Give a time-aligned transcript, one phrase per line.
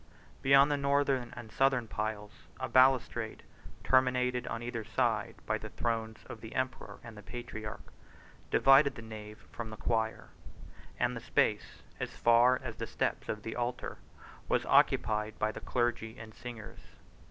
[0.41, 3.43] Beyond the northern and southern piles, a balustrade,
[3.83, 7.93] terminated on either side by the thrones of the emperor and the patriarch,
[8.49, 10.29] divided the nave from the choir;
[10.99, 13.99] and the space, as far as the steps of the altar,
[14.49, 16.79] was occupied by the clergy and singers.